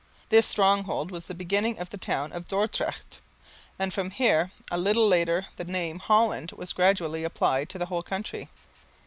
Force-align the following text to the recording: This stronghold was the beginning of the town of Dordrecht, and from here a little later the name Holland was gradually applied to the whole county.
This 0.29 0.47
stronghold 0.47 1.11
was 1.11 1.27
the 1.27 1.35
beginning 1.35 1.77
of 1.77 1.91
the 1.91 1.97
town 1.99 2.33
of 2.33 2.47
Dordrecht, 2.47 3.19
and 3.77 3.93
from 3.93 4.09
here 4.09 4.49
a 4.71 4.77
little 4.79 5.07
later 5.07 5.45
the 5.57 5.63
name 5.65 5.99
Holland 5.99 6.53
was 6.53 6.73
gradually 6.73 7.23
applied 7.23 7.69
to 7.69 7.77
the 7.77 7.85
whole 7.85 8.01
county. 8.01 8.49